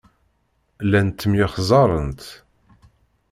[0.85, 2.21] Llant ttemyexzarent.